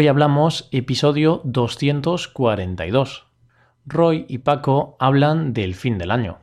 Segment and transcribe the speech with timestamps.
[0.00, 3.26] Hoy hablamos episodio 242.
[3.84, 6.38] Roy y Paco hablan del fin del año.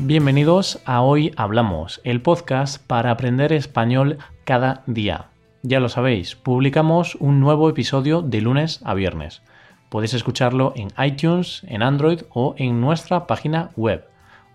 [0.00, 5.28] Bienvenidos a Hoy Hablamos, el podcast para aprender español cada día.
[5.62, 9.42] Ya lo sabéis, publicamos un nuevo episodio de lunes a viernes.
[9.88, 14.04] Podéis escucharlo en iTunes, en Android o en nuestra página web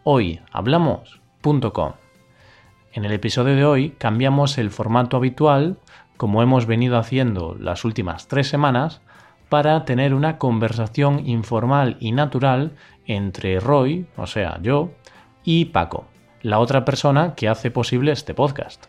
[0.03, 1.93] hoyhablamos.com.
[2.93, 5.77] En el episodio de hoy cambiamos el formato habitual,
[6.17, 9.01] como hemos venido haciendo las últimas tres semanas,
[9.49, 12.73] para tener una conversación informal y natural
[13.05, 14.91] entre Roy, o sea, yo,
[15.43, 16.05] y Paco,
[16.41, 18.85] la otra persona que hace posible este podcast.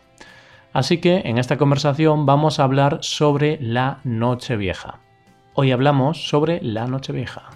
[0.73, 4.99] Así que en esta conversación vamos a hablar sobre la Nochevieja.
[5.53, 7.49] Hoy hablamos sobre la Nochevieja.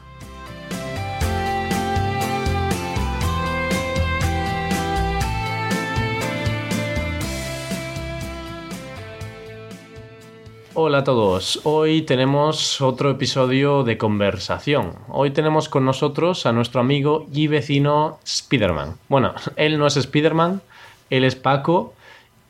[10.82, 14.94] Hola a todos, hoy tenemos otro episodio de conversación.
[15.10, 18.96] Hoy tenemos con nosotros a nuestro amigo y vecino Spiderman.
[19.10, 20.62] Bueno, él no es Spiderman,
[21.10, 21.94] él es Paco,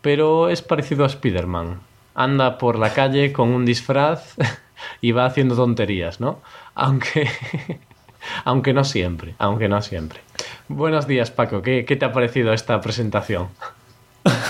[0.03, 1.79] pero es parecido a Spiderman.
[2.13, 4.35] Anda por la calle con un disfraz
[5.01, 6.39] y va haciendo tonterías, ¿no?
[6.75, 7.27] Aunque,
[8.45, 10.19] aunque no siempre, aunque no siempre.
[10.67, 13.47] Buenos días Paco, ¿qué, qué te ha parecido esta presentación?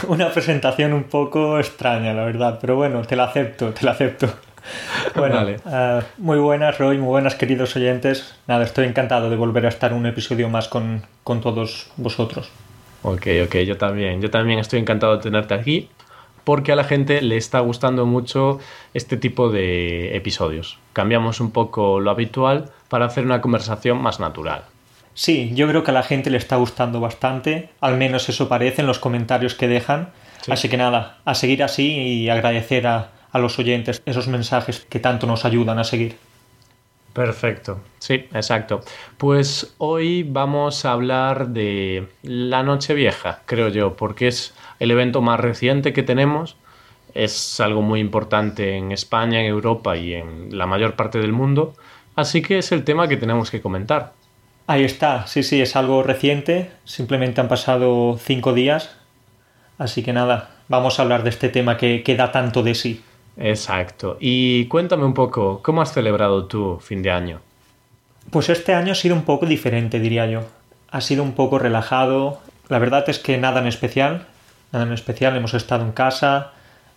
[0.07, 4.27] una presentación un poco extraña, la verdad, pero bueno, te la acepto, te la acepto.
[5.15, 8.35] Bueno, eh, muy buenas, Roy, muy buenas, queridos oyentes.
[8.45, 12.51] Nada, estoy encantado de volver a estar un episodio más con, con todos vosotros.
[13.01, 14.21] Ok, ok, yo también.
[14.21, 15.89] Yo también estoy encantado de tenerte aquí
[16.43, 18.59] porque a la gente le está gustando mucho
[18.93, 20.77] este tipo de episodios.
[20.93, 24.63] Cambiamos un poco lo habitual para hacer una conversación más natural.
[25.13, 28.81] Sí, yo creo que a la gente le está gustando bastante, al menos eso parece
[28.81, 30.09] en los comentarios que dejan.
[30.47, 35.27] Así que nada, a seguir así y agradecer a, los oyentes esos mensajes que tanto
[35.27, 36.15] nos ayudan a seguir.
[37.13, 38.81] Perfecto, sí, exacto.
[39.17, 45.39] Pues hoy vamos a hablar de la Nochevieja, creo yo, porque es el evento más
[45.39, 46.55] reciente que tenemos.
[47.13, 51.73] Es algo muy importante en España, en Europa y en la mayor parte del mundo.
[52.15, 54.13] Así que es el tema que tenemos que comentar.
[54.69, 58.91] Ahí está, sí, sí, es algo reciente, simplemente han pasado cinco días,
[59.79, 63.01] así que nada, vamos a hablar de este tema que, que da tanto de sí.
[63.35, 67.39] Exacto, y cuéntame un poco, ¿cómo has celebrado tu fin de año?
[68.29, 70.43] Pues este año ha sido un poco diferente, diría yo.
[70.91, 74.27] Ha sido un poco relajado, la verdad es que nada en especial,
[74.71, 76.51] nada en especial, hemos estado en casa,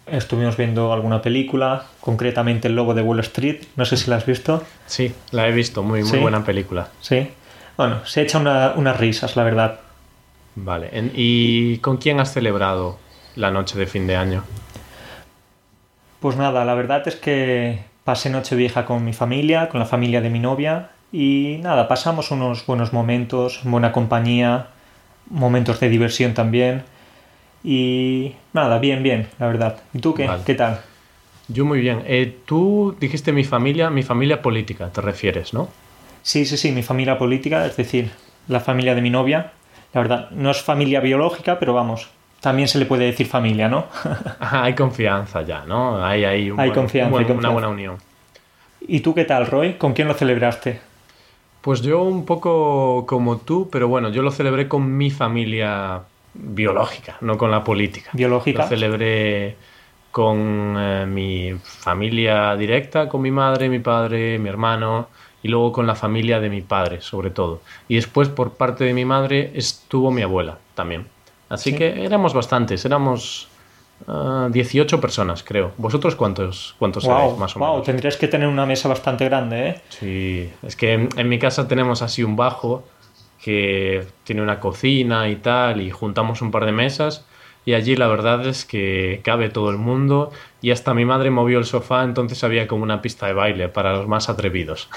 [0.05, 3.63] Estuvimos viendo alguna película, concretamente El Lobo de Wall Street.
[3.77, 4.65] No sé si la has visto.
[4.87, 6.89] Sí, la he visto, muy, muy buena película.
[7.01, 7.29] Sí.
[7.77, 8.39] Bueno, se echa
[8.77, 9.81] unas risas, la verdad.
[10.55, 12.99] Vale, ¿y con quién has celebrado
[13.37, 14.45] la noche de fin de año?
[16.21, 20.21] Pues nada, la verdad es que pasé noche vieja con mi familia, con la familia
[20.21, 24.69] de mi novia y nada, pasamos unos buenos momentos, buena compañía,
[25.31, 26.85] momentos de diversión también
[27.65, 29.81] y nada, bien, bien, la verdad.
[29.95, 30.29] ¿Y tú qué?
[30.45, 30.81] ¿Qué tal?
[31.49, 32.03] Yo muy bien.
[32.07, 35.69] Eh, tú dijiste mi familia, mi familia política, te refieres, ¿no?
[36.23, 38.11] Sí, sí, sí, mi familia política, es decir,
[38.49, 39.53] la familia de mi novia.
[39.93, 42.09] La verdad, no es familia biológica, pero vamos,
[42.41, 43.87] también se le puede decir familia, ¿no?
[44.41, 46.05] hay confianza ya, ¿no?
[46.05, 47.99] Hay, hay, hay confianza, una buena unión.
[48.81, 49.75] ¿Y tú qué tal, Roy?
[49.75, 50.81] ¿Con quién lo celebraste?
[51.61, 56.01] Pues yo un poco como tú, pero bueno, yo lo celebré con mi familia
[56.35, 58.11] biológica, no con la política.
[58.13, 58.63] Biológica.
[58.63, 59.57] Lo celebré
[60.11, 65.09] con eh, mi familia directa, con mi madre, mi padre, mi hermano
[65.43, 67.61] y luego con la familia de mi padre, sobre todo.
[67.89, 71.07] Y después por parte de mi madre estuvo mi abuela también.
[71.49, 73.49] Así que éramos bastantes, éramos
[74.07, 75.73] 18 ah, personas, creo.
[75.77, 77.85] ¿Vosotros cuántos, cuántos más o wow, menos?
[77.85, 79.81] tendrías que tener una mesa bastante grande, ¿eh?
[79.91, 82.85] Sí, es que en, en mi casa tenemos así un bajo
[83.43, 87.27] que tiene una cocina y tal, y juntamos un par de mesas.
[87.65, 91.59] Y allí la verdad es que cabe todo el mundo y hasta mi madre movió
[91.59, 94.89] el sofá, entonces había como una pista de baile para los más atrevidos.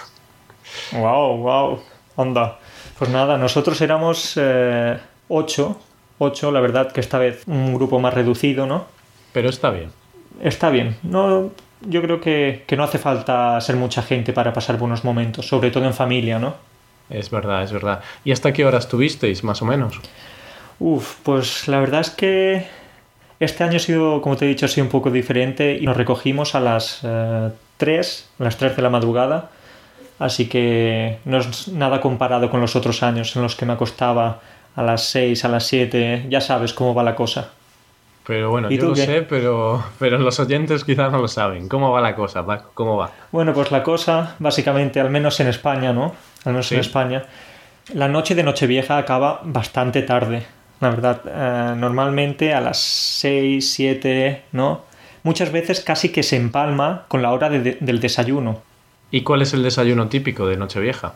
[0.91, 1.79] Wow, wow,
[2.17, 2.59] anda.
[2.97, 4.97] Pues nada, nosotros éramos eh,
[5.27, 5.79] ocho,
[6.17, 8.85] ocho, la verdad que esta vez un grupo más reducido, ¿no?
[9.33, 9.91] Pero está bien.
[10.41, 10.97] Está bien.
[11.03, 11.51] No,
[11.81, 15.71] yo creo que, que no hace falta ser mucha gente para pasar buenos momentos, sobre
[15.71, 16.55] todo en familia, ¿no?
[17.09, 18.01] Es verdad, es verdad.
[18.23, 19.99] ¿Y hasta qué hora estuvisteis, más o menos?
[20.79, 22.65] Uf, pues la verdad es que
[23.39, 25.97] este año ha sido, como te he dicho, ha sido un poco diferente y nos
[25.97, 29.51] recogimos a las eh, 3, a las 3 de la madrugada
[30.19, 34.39] Así que no es nada comparado con los otros años en los que me acostaba
[34.75, 37.51] a las 6, a las 7, ya sabes cómo va la cosa.
[38.25, 41.69] Pero bueno, yo lo sé, pero, pero los oyentes quizás no lo saben.
[41.69, 42.71] ¿Cómo va la cosa, Paco?
[42.73, 43.11] ¿Cómo va?
[43.31, 46.15] Bueno, pues la cosa, básicamente, al menos en España, ¿no?
[46.43, 47.23] Al menos en España,
[47.93, 50.43] la noche de Nochevieja acaba bastante tarde,
[50.79, 51.21] la verdad.
[51.25, 54.81] Eh, normalmente a las 6, 7, ¿no?
[55.21, 58.61] Muchas veces casi que se empalma con la hora del desayuno.
[59.11, 61.13] ¿Y cuál es el desayuno típico de Nochevieja?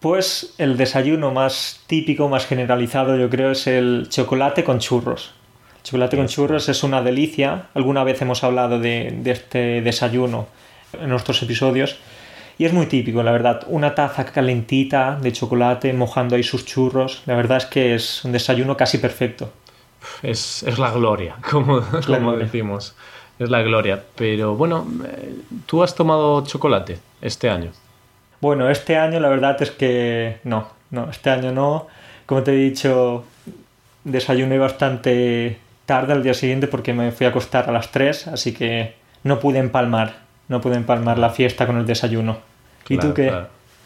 [0.00, 5.32] Pues el desayuno más típico, más generalizado, yo creo, es el chocolate con churros.
[5.82, 7.68] Chocolate con churros es una delicia.
[7.74, 10.48] Alguna vez hemos hablado de, este desayuno
[10.92, 11.96] en nuestros episodios.
[12.58, 13.62] Y es muy típico, la verdad.
[13.68, 17.22] Una taza calentita de chocolate mojando ahí sus churros.
[17.26, 19.52] La verdad es que es un desayuno casi perfecto.
[20.22, 21.80] Es, la gloria, como,
[22.36, 22.96] decimos.
[23.38, 24.02] Es la gloria.
[24.16, 25.34] Pero bueno, eh,
[25.66, 27.70] ¿tú has tomado chocolate este año?
[28.40, 30.68] Bueno, este año la verdad es que no.
[30.90, 31.86] No, este año no.
[32.26, 33.24] Como te he dicho,
[34.04, 38.52] desayuné bastante tarde al día siguiente porque me fui a acostar a las 3, así
[38.52, 40.14] que no pude empalmar,
[40.48, 42.38] no pude empalmar la fiesta con el desayuno.
[42.88, 43.32] ¿Y tú qué?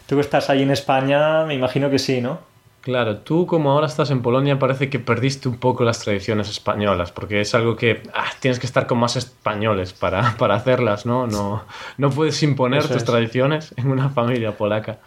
[0.07, 2.39] Tú que estás ahí en España, me imagino que sí, ¿no?
[2.81, 7.11] Claro, tú como ahora estás en Polonia parece que perdiste un poco las tradiciones españolas,
[7.11, 11.27] porque es algo que ah, tienes que estar con más españoles para, para hacerlas, ¿no?
[11.27, 11.63] No,
[11.99, 14.97] no puedes imponer tus tradiciones en una familia polaca.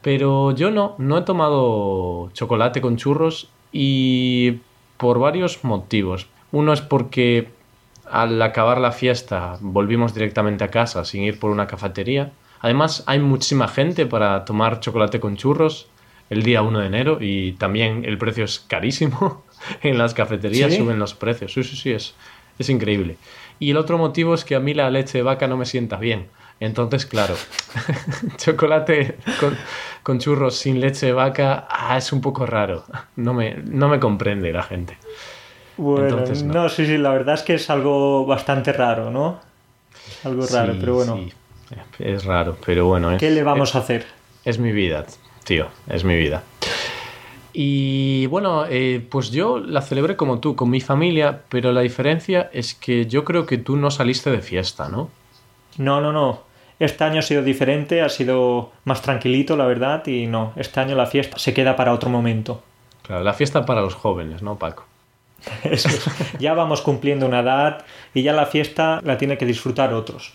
[0.00, 4.60] Pero yo no, no he tomado chocolate con churros y
[4.96, 6.28] por varios motivos.
[6.52, 7.48] Uno es porque
[8.08, 12.30] al acabar la fiesta volvimos directamente a casa sin ir por una cafetería.
[12.60, 15.88] Además, hay muchísima gente para tomar chocolate con churros
[16.34, 19.44] el día 1 de enero y también el precio es carísimo.
[19.82, 21.52] en las cafeterías suben los precios.
[21.52, 22.14] Sí, sí, sí, es,
[22.58, 23.16] es increíble.
[23.58, 25.96] Y el otro motivo es que a mí la leche de vaca no me sienta
[25.96, 26.26] bien.
[26.60, 27.34] Entonces, claro,
[28.36, 29.16] chocolate
[30.02, 32.84] con, churros sin leche de vaca ah, es un poco raro.
[33.16, 34.96] No me, no me comprende la gente.
[35.76, 36.68] Bueno, no.
[36.68, 39.40] sí, sí, la verdad es que es algo bastante raro, ¿no?
[40.22, 41.16] Algo raro, pero bueno.
[41.16, 41.32] Sí.
[41.98, 43.16] Es raro, pero bueno.
[43.18, 44.06] ¿Qué le vamos a hacer?
[44.44, 45.04] Es mi vida,
[45.44, 46.42] tío, es mi vida.
[47.52, 52.50] Y bueno, eh, pues yo la celebré como tú, con mi familia, pero la diferencia
[52.52, 55.08] es que yo creo que tú no saliste de fiesta, ¿no?
[55.78, 56.42] No, no, no.
[56.80, 60.96] Este año ha sido diferente, ha sido más tranquilito, la verdad, y no, este año
[60.96, 62.60] la fiesta se queda para otro momento.
[63.02, 64.84] Claro, la fiesta para los jóvenes, ¿no, Paco?
[66.40, 70.32] Ya vamos cumpliendo una edad y ya la fiesta la tiene que disfrutar otros.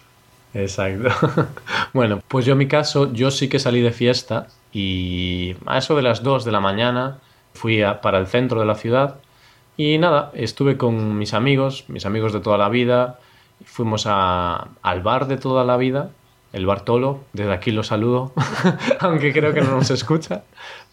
[0.53, 1.09] Exacto.
[1.94, 5.95] Bueno, pues yo en mi caso, yo sí que salí de fiesta y a eso
[5.95, 7.19] de las 2 de la mañana
[7.54, 9.16] fui para el centro de la ciudad
[9.77, 13.19] y nada, estuve con mis amigos, mis amigos de toda la vida,
[13.63, 16.12] fuimos al bar de toda la vida,
[16.51, 18.33] el Bartolo, desde aquí lo saludo,
[19.00, 20.44] aunque creo que no nos escucha,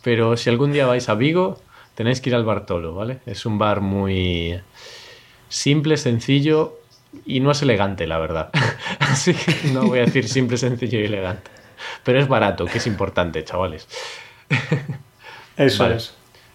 [0.03, 1.59] pero si algún día vais a Vigo,
[1.97, 3.19] tenéis que ir al Bartolo, ¿vale?
[3.27, 4.61] Es un bar muy
[5.49, 6.79] simple, sencillo
[7.25, 8.51] y no es elegante, la verdad.
[9.01, 11.51] Así que no voy a decir simple, sencillo y elegante.
[12.05, 13.89] Pero es barato, que es importante, chavales.
[15.57, 16.15] Eso es.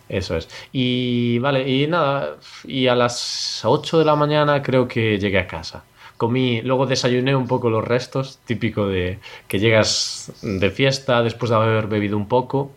[0.10, 0.50] Eso es.
[0.74, 2.36] Y vale, y nada,
[2.66, 5.84] y a las 8 de la mañana creo que llegué a casa.
[6.18, 11.56] Comí, luego desayuné un poco los restos, típico de que llegas de fiesta después de
[11.56, 12.72] haber bebido un poco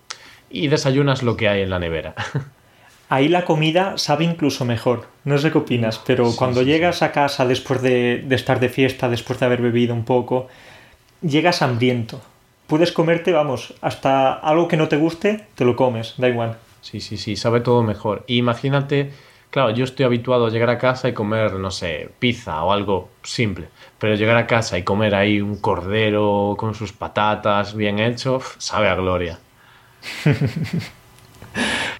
[0.49, 2.15] y desayunas lo que hay en la nevera.
[3.09, 5.07] Ahí la comida sabe incluso mejor.
[5.25, 9.39] No sé qué opinas, pero cuando llegas a casa después de, estar de fiesta, después
[9.41, 10.49] de haber bebido un poco,
[11.21, 12.23] llegas hambriento.
[12.67, 16.57] Puedes comerte, vamos, hasta algo que no te guste, te lo comes, da igual.
[16.81, 18.25] Sí, sí, sí, sabe todo mejor.
[18.27, 19.13] Imagínate,
[19.51, 23.11] claro, yo estoy habituado a llegar a casa y comer, no sé, pizza o algo
[23.23, 23.69] simple.
[23.99, 28.89] Pero llegar a casa y comer ahí un cordero con sus patatas bien hecho, sabe
[28.89, 29.39] a gloria.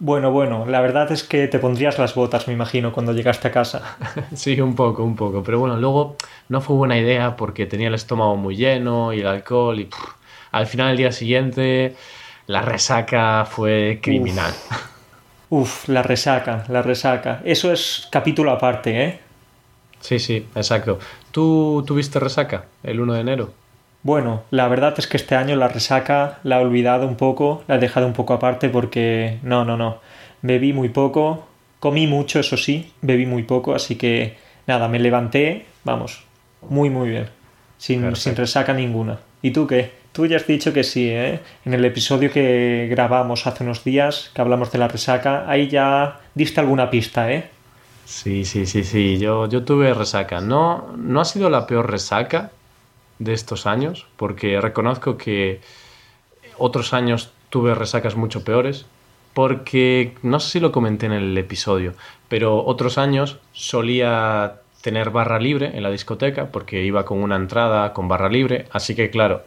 [0.01, 3.53] Bueno, bueno, la verdad es que te pondrías las botas, me imagino, cuando llegaste a
[3.53, 3.97] casa.
[4.35, 5.43] Sí, un poco, un poco.
[5.43, 6.17] Pero bueno, luego
[6.49, 9.89] no fue buena idea porque tenía el estómago muy lleno y el alcohol y
[10.55, 11.97] al final el día siguiente
[12.47, 14.53] la resaca fue criminal.
[15.51, 15.89] Uf.
[15.89, 17.41] la resaca, la resaca.
[17.45, 19.19] Eso es capítulo aparte, ¿eh?
[20.01, 20.99] Sí, sí, exacto.
[21.31, 23.55] ¿Tú tuviste resaca el 1 de enero?
[24.03, 27.77] Bueno, la verdad es que este año la resaca la he olvidado un poco, la
[27.77, 29.99] he dejado un poco aparte porque no, no, no.
[30.43, 31.47] Bebí muy poco,
[31.81, 36.25] comí mucho, eso sí, bebí muy poco, así que nada, me levanté, vamos,
[36.69, 37.29] muy, muy bien,
[37.79, 39.19] sin, sin resaca ninguna.
[39.41, 40.04] ¿Y tú qué?
[40.15, 41.41] Tú ya has dicho que sí, ¿eh?
[41.67, 46.21] En el episodio que grabamos hace unos días, que hablamos de la resaca, ahí ya
[46.35, 47.51] diste alguna pista, ¿eh?
[48.07, 50.41] Sí, sí, sí, sí, yo, yo tuve resaca.
[50.41, 52.53] No, no ha sido la peor resaca,
[53.19, 55.61] de estos años, porque reconozco que
[56.59, 58.87] otros años tuve resacas mucho peores,
[59.33, 61.95] porque no sé si lo comenté en el episodio,
[62.29, 67.93] pero otros años solía tener barra libre en la discoteca porque iba con una entrada
[67.93, 69.43] con barra libre, así que claro,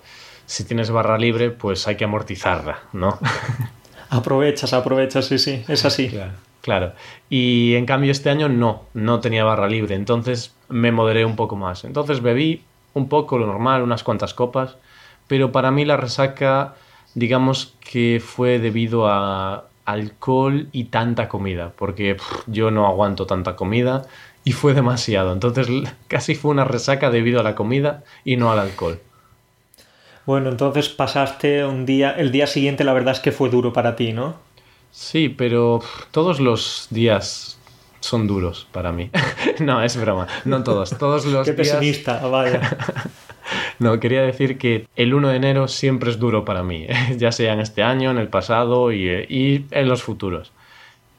[0.47, 3.19] si tienes barra libre, pues hay que amortizarla, ¿no?
[4.09, 6.07] Aprovechas, aprovechas, sí, sí, es así.
[6.07, 6.93] Claro, claro.
[7.29, 11.57] Y en cambio este año no, no tenía barra libre, entonces me moderé un poco
[11.57, 11.83] más.
[11.83, 12.63] Entonces bebí
[12.93, 14.77] un poco lo normal, unas cuantas copas,
[15.27, 16.75] pero para mí la resaca,
[17.15, 24.03] digamos que fue debido a alcohol y tanta comida, porque yo no aguanto tanta comida
[24.45, 25.33] y fue demasiado.
[25.33, 25.67] Entonces
[26.07, 29.01] casi fue una resaca debido a la comida y no al alcohol.
[30.27, 33.95] Bueno, entonces pasaste un día, el día siguiente la verdad es que fue duro para
[33.95, 34.35] ti, ¿no?
[34.91, 35.79] Sí, pero
[36.11, 37.57] todos los días
[38.01, 39.09] son duros para mí.
[39.61, 41.77] no, es broma, no todos, todos los Qué días...
[41.77, 42.59] pesimista, vaya.
[43.79, 47.53] no, quería decir que el 1 de enero siempre es duro para mí, ya sea
[47.53, 50.51] en este año, en el pasado y, y en los futuros.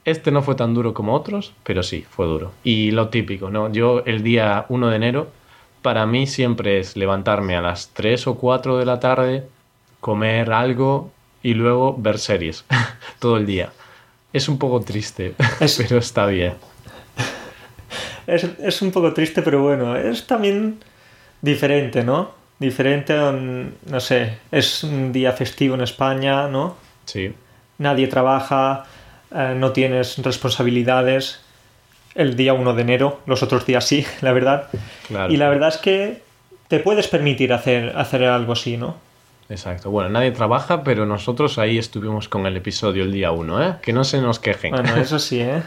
[0.04, 2.52] Este no fue tan duro como otros, pero sí, fue duro.
[2.62, 3.72] Y lo típico, ¿no?
[3.72, 5.37] Yo el día 1 de enero
[5.82, 9.48] para mí siempre es levantarme a las 3 o 4 de la tarde,
[10.00, 11.10] comer algo
[11.42, 12.64] y luego ver series
[13.18, 13.72] todo el día.
[14.32, 16.54] Es un poco triste, es, pero está bien.
[18.26, 20.78] Es, es, un poco triste, pero bueno, es también
[21.40, 22.32] diferente, ¿no?
[22.58, 26.76] Diferente, no sé, es un día festivo en España, ¿no?
[27.06, 27.32] Sí.
[27.78, 28.84] Nadie trabaja,
[29.34, 31.40] eh, no tienes responsabilidades
[32.18, 34.68] el día 1 de enero, los otros días sí, la verdad.
[35.06, 35.32] Claro.
[35.32, 36.20] Y la verdad es que
[36.66, 38.96] te puedes permitir hacer, hacer algo así, ¿no?
[39.48, 39.90] Exacto.
[39.90, 43.74] Bueno, nadie trabaja, pero nosotros ahí estuvimos con el episodio el día 1, ¿eh?
[43.80, 44.72] Que no se nos quejen.
[44.72, 45.62] Bueno, eso sí, ¿eh?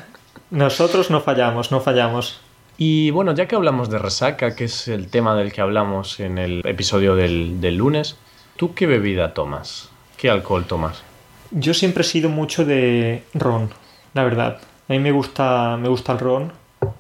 [0.52, 2.42] Nosotros no fallamos, no fallamos.
[2.78, 6.38] Y bueno, ya que hablamos de resaca, que es el tema del que hablamos en
[6.38, 8.18] el episodio del, del lunes,
[8.58, 9.90] ¿tú qué bebida tomas?
[10.18, 11.04] ¿Qué alcohol tomas?
[11.52, 13.70] Yo siempre he sido mucho de ron,
[14.14, 14.60] la verdad.
[14.92, 16.52] A mí me gusta, me gusta el ron.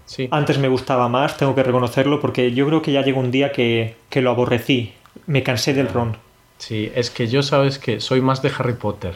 [0.05, 0.29] Sí.
[0.31, 3.51] Antes me gustaba más, tengo que reconocerlo, porque yo creo que ya llegó un día
[3.51, 4.93] que, que lo aborrecí.
[5.25, 6.15] Me cansé del ron.
[6.57, 9.15] Sí, es que yo sabes que soy más de Harry Potter.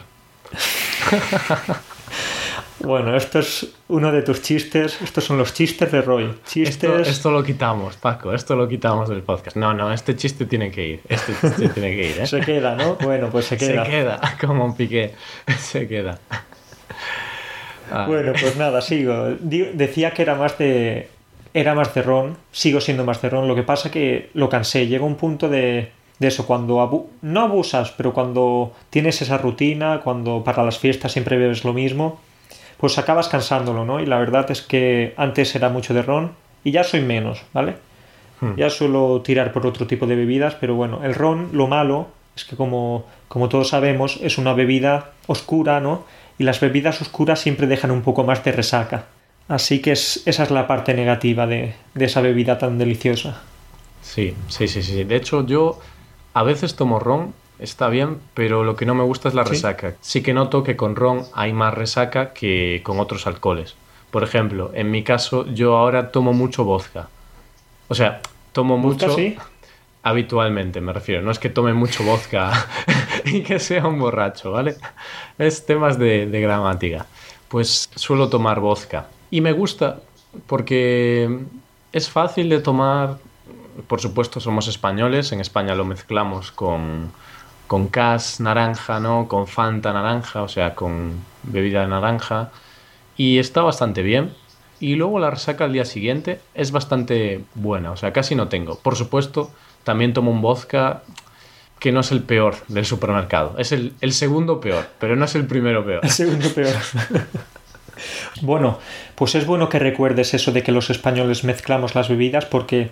[2.80, 5.00] bueno, esto es uno de tus chistes.
[5.00, 6.34] Estos son los chistes de Roy.
[6.46, 6.68] Chistes...
[6.68, 8.34] Esto, esto, lo quitamos, Paco.
[8.34, 9.56] Esto lo quitamos del podcast.
[9.56, 11.00] No, no, este chiste tiene que ir.
[11.08, 12.26] Este chiste tiene que ir, ¿eh?
[12.26, 12.96] Se queda, ¿no?
[12.96, 13.86] Bueno, pues se queda.
[13.86, 15.14] Se queda, como un piqué.
[15.58, 16.18] Se queda.
[17.90, 18.06] Ah.
[18.06, 19.36] Bueno, pues nada, sigo.
[19.40, 21.08] Decía que era más de.
[21.54, 22.36] Era más de ron.
[22.52, 23.48] Sigo siendo más de ron.
[23.48, 24.86] Lo que pasa que lo cansé.
[24.86, 25.90] Llega un punto de.
[26.18, 31.12] De eso, cuando abu no abusas, pero cuando tienes esa rutina, cuando para las fiestas
[31.12, 32.20] siempre bebes lo mismo,
[32.78, 34.00] pues acabas cansándolo, ¿no?
[34.00, 36.32] Y la verdad es que antes era mucho de ron
[36.64, 37.76] y ya soy menos, ¿vale?
[38.40, 38.54] Hmm.
[38.56, 42.44] Ya suelo tirar por otro tipo de bebidas, pero bueno, el ron, lo malo es
[42.44, 46.04] que como, como todos sabemos, es una bebida oscura, ¿no?
[46.38, 49.06] Y las bebidas oscuras siempre dejan un poco más de resaca.
[49.48, 53.42] Así que es, esa es la parte negativa de, de, esa bebida tan deliciosa.
[54.02, 55.04] Sí, sí, sí, sí.
[55.04, 55.80] De hecho, yo
[56.34, 59.90] a veces tomo ron, está bien, pero lo que no me gusta es la resaca.
[59.90, 63.76] Sí, sí que noto que con ron hay más resaca que con otros alcoholes.
[64.10, 67.08] Por ejemplo, en mi caso, yo ahora tomo mucho vodka.
[67.88, 68.20] O sea,
[68.52, 69.14] tomo mucho...
[69.14, 69.36] ¿Sí?
[70.06, 71.20] habitualmente, me refiero.
[71.22, 72.52] No es que tome mucho vodka
[73.26, 74.76] y que sea un borracho, ¿vale?
[75.38, 77.06] Es temas de, gramática.
[77.48, 79.08] Pues suelo tomar vodka.
[79.30, 80.00] Y me gusta
[80.46, 81.40] porque
[81.92, 83.18] es fácil de tomar.
[83.86, 85.32] Por supuesto, somos españoles.
[85.32, 87.12] En España lo mezclamos con,
[87.66, 89.28] con cas naranja, ¿no?
[89.28, 92.50] Con Fanta naranja, o sea, con bebida de naranja.
[93.16, 94.32] Y está bastante bien.
[94.78, 98.78] Y luego la resaca al día siguiente es bastante buena, o sea, casi no tengo.
[98.78, 99.50] Por supuesto,
[99.84, 101.02] también tomo un vodka
[101.78, 103.56] que no es el peor del supermercado.
[103.58, 106.00] Es el, el, segundo peor, pero no es el primero peor.
[106.02, 106.74] El segundo peor.
[108.42, 108.78] bueno,
[109.14, 112.90] pues es bueno que recuerdes eso de que los españoles mezclamos las bebidas porque,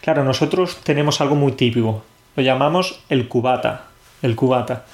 [0.00, 2.04] claro, nosotros tenemos algo muy típico.
[2.34, 3.86] Lo llamamos el cubata.
[4.22, 4.84] El cubata.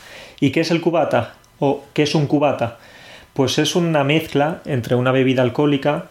[0.40, 1.34] ¿Y qué es el cubata?
[1.58, 2.78] ¿O qué es un cubata?
[3.32, 6.06] Pues es una mezcla entre una bebida alcohólica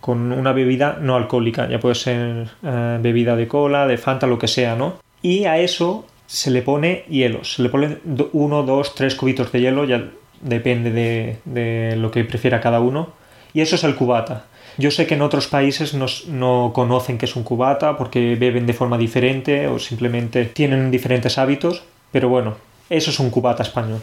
[0.00, 4.38] con una bebida no alcohólica, ya puede ser eh, bebida de cola, de Fanta, lo
[4.38, 4.94] que sea, ¿no?
[5.22, 7.98] Y a eso se le pone hielo, se le pone
[8.32, 10.10] uno, dos, tres cubitos de hielo, ya
[10.40, 13.08] depende de, de, lo que prefiera cada uno,
[13.52, 14.44] y eso es el cubata.
[14.78, 18.64] Yo sé que en otros países no, no conocen qué es un cubata porque beben
[18.64, 21.82] de forma diferente o simplemente tienen diferentes hábitos,
[22.12, 22.54] pero bueno,
[22.88, 24.00] eso es un cubata español.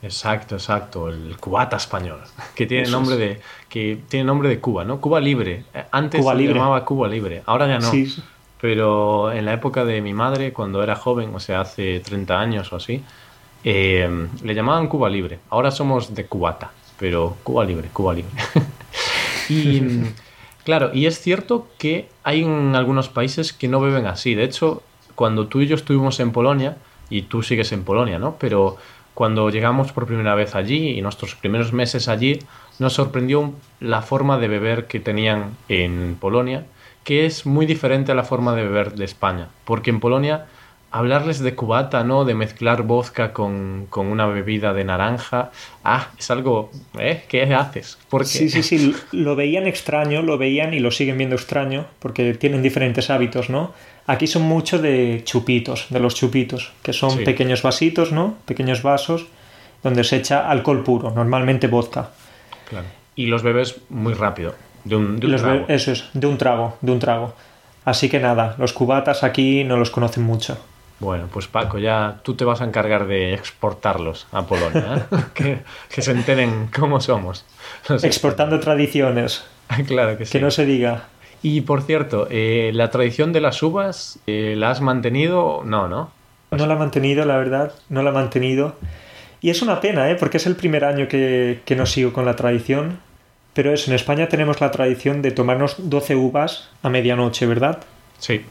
[0.00, 2.20] Exacto, exacto, el cubata español,
[2.54, 3.20] que tiene Eso nombre es.
[3.20, 4.98] de que tiene nombre de Cuba, ¿no?
[4.98, 5.64] Cuba Libre.
[5.90, 6.54] Antes Cuba se libre.
[6.54, 7.90] llamaba Cuba Libre, ahora ya no.
[7.90, 8.14] Sí.
[8.66, 12.72] Pero en la época de mi madre, cuando era joven, o sea, hace 30 años
[12.72, 13.00] o así,
[13.62, 15.38] eh, le llamaban Cuba Libre.
[15.50, 16.72] Ahora somos de cubata.
[16.98, 18.32] pero Cuba libre, Cuba libre.
[19.48, 19.82] y
[20.64, 22.42] claro, y es cierto que hay
[22.74, 24.34] algunos países que no beben así.
[24.34, 24.82] De hecho,
[25.14, 26.76] cuando tú y yo estuvimos en Polonia,
[27.08, 28.34] y tú sigues en Polonia, ¿no?
[28.40, 28.78] Pero
[29.14, 32.40] cuando llegamos por primera vez allí y nuestros primeros meses allí,
[32.80, 36.66] nos sorprendió la forma de beber que tenían en Polonia,
[37.06, 39.48] que es muy diferente a la forma de beber de España.
[39.64, 40.46] Porque en Polonia
[40.90, 42.24] hablarles de cubata, ¿no?
[42.24, 45.52] De mezclar vodka con, una bebida de naranja.
[45.84, 47.22] Ah, es algo, ¿eh?
[47.28, 47.96] ¿Qué haces?
[48.08, 48.26] Porque...
[48.26, 52.60] Sí, sí, sí, lo veían extraño, lo veían y lo siguen viendo extraño, porque tienen
[52.60, 53.72] diferentes hábitos, ¿no?
[54.08, 58.36] Aquí son mucho de chupitos, de los chupitos, que son pequeños vasitos, ¿no?
[58.46, 59.26] Pequeños vasos
[59.84, 62.10] donde se echa alcohol puro, normalmente vodka.
[62.68, 62.86] Claro.
[63.14, 64.54] Y los bebes muy rápido,
[64.88, 65.64] de un, trago.
[65.68, 67.34] Eso es, de un trago, de un trago.
[67.84, 70.58] Así que nada, los cubatas aquí no los conocen mucho.
[70.98, 75.16] Bueno, pues Paco, ya tú te vas a encargar de exportarlos a Polonia, ¿eh?
[75.34, 75.58] que,
[75.90, 77.44] que, se enteren cómo somos.
[78.02, 79.44] Exportando tradiciones.
[79.86, 80.32] claro que sí.
[80.32, 81.04] Que no se diga.
[81.42, 85.62] Y por cierto, eh, ¿la tradición de las uvas eh, la has mantenido?
[85.64, 86.10] No, ¿no?
[86.50, 88.76] No la he mantenido, la verdad, no la he mantenido.
[89.42, 90.16] Y es una pena, ¿eh?
[90.16, 93.00] porque es el primer año que, que no sigo con la tradición.
[93.56, 97.78] Pero eso, en España tenemos la tradición de tomarnos 12 uvas a medianoche, ¿verdad?
[98.18, 98.42] Sí,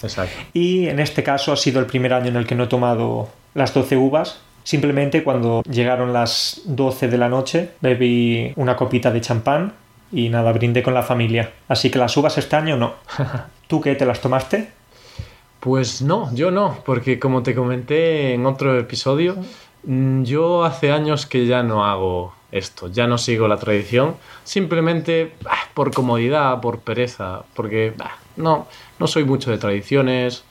[0.00, 0.36] exacto.
[0.52, 3.28] Y en este caso ha sido el primer año en el que no he tomado
[3.54, 4.38] las 12 uvas.
[4.62, 9.72] Simplemente cuando llegaron las 12 de la noche bebí una copita de champán
[10.12, 11.50] y nada, brindé con la familia.
[11.66, 12.94] Así que las uvas este año no.
[13.66, 13.96] ¿Tú qué?
[13.96, 14.70] ¿Te las tomaste?
[15.58, 19.38] Pues no, yo no, porque como te comenté en otro episodio,
[19.82, 25.34] mm, yo hace años que ya no hago esto, ya no sigo la tradición, simplemente
[25.74, 27.94] por comodidad, por pereza, porque
[28.36, 28.68] no,
[29.00, 30.44] no soy mucho de tradiciones,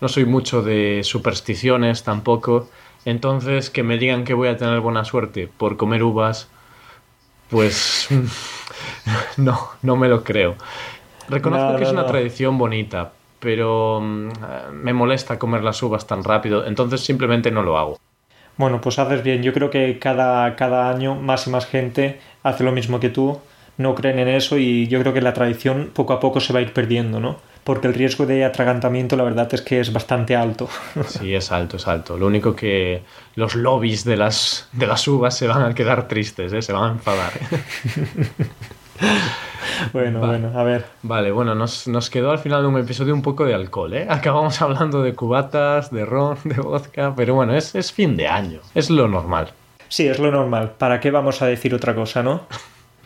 [0.00, 2.68] no soy mucho de supersticiones tampoco,
[3.04, 6.48] entonces que me digan que voy a tener buena suerte por comer uvas,
[7.50, 8.08] pues
[9.36, 10.54] no, no me lo creo.
[11.28, 14.30] Reconozco que es una tradición bonita, pero mm,
[14.72, 17.98] me molesta comer las uvas tan rápido, entonces simplemente no lo hago.
[18.58, 19.42] Bueno, pues haces bien.
[19.42, 23.40] Yo creo que cada, cada año más y más gente hace lo mismo que tú,
[23.78, 26.58] no creen en eso y yo creo que la tradición poco a poco se va
[26.58, 27.38] a ir perdiendo, ¿no?
[27.62, 30.68] Porque el riesgo de atragantamiento la verdad es que es bastante alto.
[31.06, 32.16] Sí, es alto, es alto.
[32.16, 33.02] Lo único que
[33.36, 36.60] los lobbies de las, de las uvas se van a quedar tristes, ¿eh?
[36.60, 37.32] se van a enfadar.
[39.92, 40.86] bueno, bueno, a ver.
[41.02, 44.06] Vale, bueno, nos, nos, quedó al final de un episodio un poco de alcohol, ¿eh?
[44.08, 48.60] Acabamos hablando de cubatas, de ron, de vodka, pero bueno, es, es fin de año,
[48.74, 49.52] es lo normal.
[49.88, 50.72] Sí, es lo normal.
[50.76, 52.42] ¿Para qué vamos a decir otra cosa, no?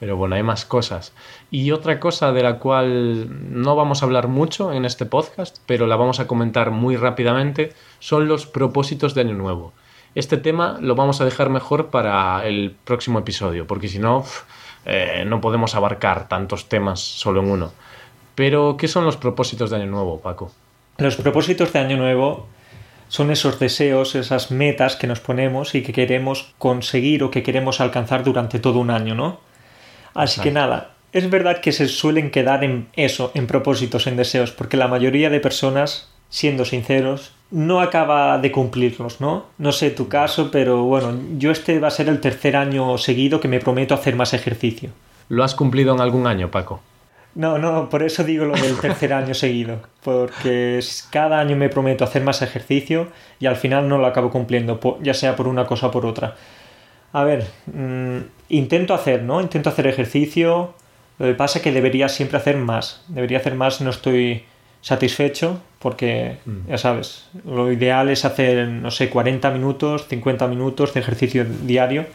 [0.00, 1.12] Pero bueno, hay más cosas.
[1.52, 5.87] Y otra cosa de la cual no vamos a hablar mucho en este podcast, pero
[5.87, 9.72] la vamos a comentar muy rápidamente, son los propósitos de Año Nuevo.
[10.16, 14.24] Este tema lo vamos a dejar mejor para el próximo episodio, porque si no,
[14.84, 17.72] eh, no podemos abarcar tantos temas solo en uno.
[18.34, 20.52] Pero, ¿qué son los propósitos de Año Nuevo, Paco?
[20.98, 22.46] Los propósitos de Año Nuevo
[23.08, 27.80] son esos deseos, esas metas que nos ponemos y que queremos conseguir o que queremos
[27.80, 29.40] alcanzar durante todo un año, ¿no?
[30.14, 34.50] Así que nada, es verdad que se suelen quedar en eso, en propósitos, en deseos,
[34.50, 39.44] porque la mayoría de personas, siendo sinceros, no acaba de cumplirlos, ¿no?
[39.58, 43.40] No sé tu caso, pero bueno, yo este va a ser el tercer año seguido
[43.40, 44.90] que me prometo hacer más ejercicio.
[45.28, 46.80] ¿Lo has cumplido en algún año, Paco?
[47.34, 52.04] No, no, por eso digo lo del tercer año seguido, porque cada año me prometo
[52.04, 55.88] hacer más ejercicio y al final no lo acabo cumpliendo, ya sea por una cosa
[55.88, 56.36] o por otra.
[57.12, 59.42] A ver, mm, intento hacer, ¿no?
[59.42, 60.74] Intento hacer ejercicio,
[61.18, 64.44] lo que pasa es que debería siempre hacer más, debería hacer más, no estoy
[64.80, 66.68] satisfecho porque, mm.
[66.68, 72.06] ya sabes, lo ideal es hacer, no sé, 40 minutos, 50 minutos de ejercicio diario.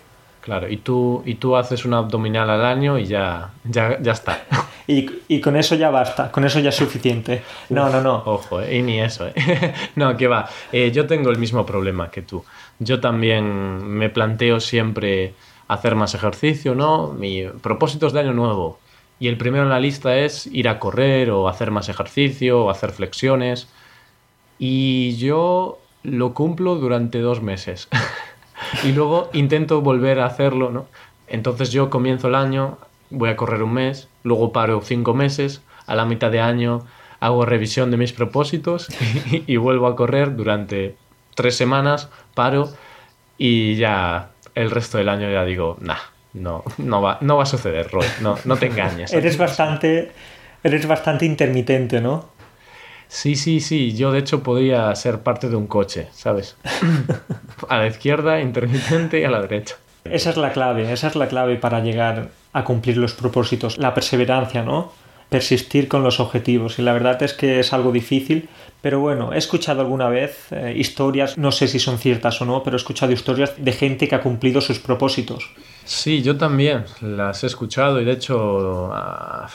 [0.41, 4.43] Claro, y tú, y tú haces una abdominal al año y ya, ya, ya está.
[4.89, 7.43] Y, y, con eso ya basta, con eso ya es suficiente.
[7.67, 8.23] No, no, no.
[8.25, 9.27] Ojo, eh, y ni eso.
[9.27, 9.73] Eh.
[9.97, 10.47] no, que va.
[10.71, 12.45] Eh, yo tengo el mismo problema que tú.
[12.79, 15.33] Yo también me planteo siempre
[15.67, 17.09] hacer más ejercicio, ¿no?
[17.11, 18.79] Mi propósitos de año nuevo
[19.19, 22.69] y el primero en la lista es ir a correr o hacer más ejercicio o
[22.69, 23.67] hacer flexiones.
[24.59, 27.87] Y yo lo cumplo durante dos meses.
[28.83, 30.85] y luego intento volver a hacerlo, ¿no?
[31.27, 32.77] Entonces yo comienzo el año,
[33.09, 36.85] voy a correr un mes, luego paro cinco meses, a la mitad de año
[37.19, 38.87] hago revisión de mis propósitos
[39.47, 40.95] y, vuelvo a correr durante
[41.35, 42.69] tres semanas, paro
[43.37, 45.97] y ya el resto del año ya digo, nah,
[46.39, 48.05] no, no, va, no va a suceder, Roy.
[48.21, 49.13] No, no te engañes.
[49.13, 50.11] eres, bastante,
[50.63, 52.29] eres bastante intermitente, ¿no?
[53.07, 53.95] Sí, sí, sí.
[53.95, 56.57] Yo de hecho podría ser parte de un coche, ¿sabes?
[57.69, 59.75] a la izquierda, intermitente y a la derecha.
[60.05, 63.93] Esa es la clave, esa es la clave para llegar a cumplir los propósitos, la
[63.93, 64.91] perseverancia, ¿no?
[65.29, 66.79] Persistir con los objetivos.
[66.79, 68.49] Y la verdad es que es algo difícil,
[68.81, 72.63] pero bueno, he escuchado alguna vez eh, historias, no sé si son ciertas o no,
[72.63, 75.51] pero he escuchado historias de gente que ha cumplido sus propósitos.
[75.87, 79.49] Sí, yo también las he escuchado y de hecho ah,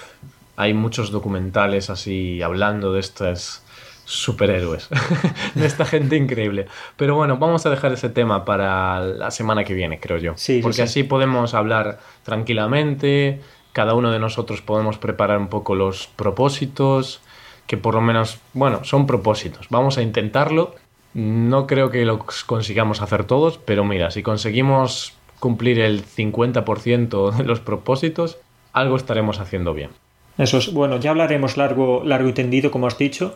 [0.56, 3.62] hay muchos documentales así hablando de estas
[4.06, 4.88] superhéroes,
[5.54, 6.66] de esta gente increíble.
[6.96, 10.32] Pero bueno, vamos a dejar ese tema para la semana que viene, creo yo.
[10.36, 10.82] Sí, Porque sí.
[10.82, 13.40] así podemos hablar tranquilamente,
[13.74, 17.20] cada uno de nosotros podemos preparar un poco los propósitos,
[17.66, 19.66] que por lo menos, bueno, son propósitos.
[19.68, 20.74] Vamos a intentarlo.
[21.14, 25.12] No creo que lo consigamos hacer todos, pero mira, si conseguimos
[25.42, 28.38] cumplir el 50% de los propósitos,
[28.72, 29.90] algo estaremos haciendo bien.
[30.38, 33.34] Eso es, bueno, ya hablaremos largo, largo y tendido, como has dicho,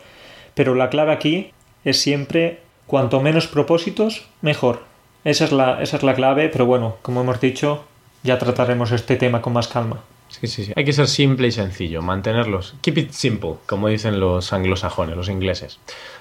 [0.54, 1.50] pero la clave aquí
[1.84, 4.84] es siempre cuanto menos propósitos, mejor.
[5.24, 7.84] Esa es la, esa es la clave, pero bueno, como hemos dicho,
[8.22, 9.98] ya trataremos este tema con más calma.
[10.28, 10.72] Sí, sí, sí.
[10.76, 12.76] Hay que ser simple y sencillo, mantenerlos.
[12.82, 15.80] Keep it simple, como dicen los anglosajones, los ingleses.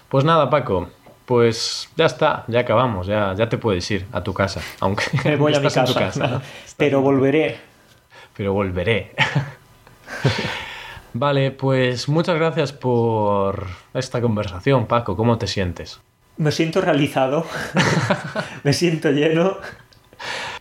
[0.10, 0.89] Pues nada, Paco,
[1.25, 5.35] pues ya está, ya acabamos, ya, ya te puedes ir a tu casa, aunque Me
[5.35, 6.41] voy a mi casa, tu casa,
[6.77, 7.57] pero volveré.
[8.35, 9.11] pero volveré.
[11.13, 15.15] vale, pues muchas gracias por esta conversación, Paco.
[15.15, 15.99] ¿Cómo te sientes?
[16.38, 17.45] Me siento realizado,
[18.63, 19.57] me siento lleno,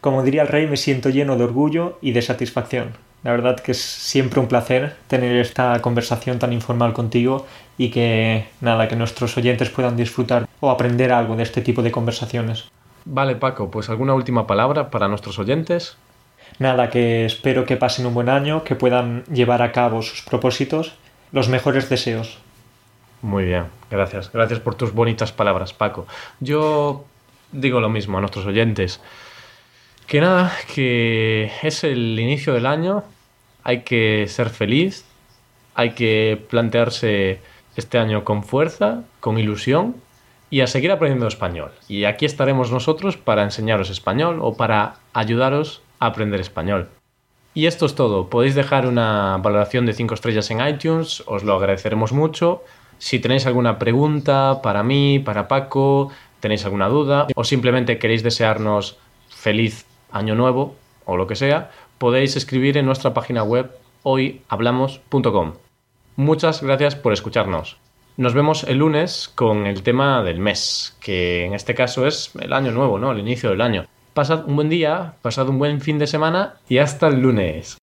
[0.01, 2.93] como diría el rey, me siento lleno de orgullo y de satisfacción.
[3.25, 7.47] La verdad que es siempre un placer tener esta conversación tan informal contigo
[7.77, 11.91] y que nada, que nuestros oyentes puedan disfrutar o aprender algo de este tipo de
[11.93, 12.71] conversaciones.
[13.05, 15.97] Vale, Paco, pues alguna última palabra para nuestros oyentes.
[16.59, 20.95] Nada, que espero que pasen un buen año, que puedan llevar a cabo sus propósitos.
[21.33, 22.39] Los mejores deseos.
[23.23, 24.31] Muy bien, gracias.
[24.33, 26.07] Gracias por tus bonitas palabras, Paco.
[26.41, 27.05] Yo
[27.53, 29.01] digo lo mismo a nuestros oyentes.
[30.07, 33.03] Que nada, que es el inicio del año,
[33.63, 35.05] hay que ser feliz,
[35.75, 37.41] hay que plantearse
[37.77, 39.97] este año con fuerza, con ilusión
[40.51, 41.73] y a seguir aprendiendo español.
[41.89, 46.89] Y aquí estaremos nosotros para enseñaros español o para ayudaros a aprender español.
[47.55, 48.29] Y esto es todo.
[48.29, 52.63] Podéis dejar una valoración de 5 estrellas en iTunes, os lo agradeceremos mucho.
[52.99, 56.11] Si tenéis alguna pregunta para mí, para Paco,
[56.41, 62.37] tenéis alguna duda o simplemente queréis desearnos feliz año nuevo o lo que sea, podéis
[62.37, 63.71] escribir en nuestra página web
[64.03, 65.64] hoyhablamos.com.
[66.17, 67.77] Muchas gracias por escucharnos.
[68.17, 72.53] Nos vemos el lunes con el tema del mes, que en este caso es el
[72.53, 73.11] año nuevo, ¿no?
[73.11, 73.87] El inicio del año.
[74.13, 77.79] Pasad un buen día, pasad un buen fin de semana y hasta el lunes.